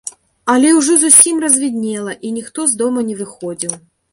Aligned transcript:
Але 0.53 0.69
ўжо 0.77 0.95
зусім 1.03 1.43
развіднела, 1.45 2.15
і 2.29 2.33
ніхто 2.41 2.67
з 2.73 2.83
дома 2.83 3.07
не 3.11 3.19
выходзіў. 3.21 3.79